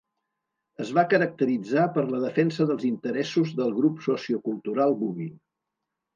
Es 0.85 0.93
va 0.97 1.03
caracteritzar 1.11 1.83
per 1.97 2.05
la 2.13 2.21
defensa 2.23 2.67
dels 2.73 2.87
interessos 2.91 3.53
del 3.61 3.75
grup 3.83 4.03
sociocultural 4.09 4.99
bubi. 5.05 5.31